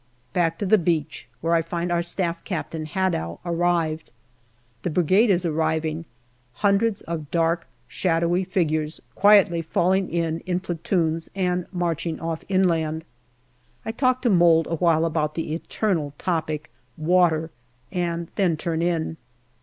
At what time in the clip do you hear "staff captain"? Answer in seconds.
2.01-2.87